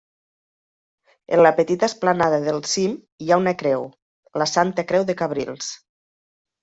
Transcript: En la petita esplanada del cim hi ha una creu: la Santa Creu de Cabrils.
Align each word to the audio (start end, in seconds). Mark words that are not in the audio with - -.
En 1.35 1.41
la 1.47 1.51
petita 1.59 1.89
esplanada 1.91 2.39
del 2.47 2.59
cim 2.71 2.95
hi 3.25 3.29
ha 3.35 3.39
una 3.43 3.53
creu: 3.63 3.85
la 4.43 4.49
Santa 4.57 4.87
Creu 4.93 5.07
de 5.11 5.17
Cabrils. 5.21 5.71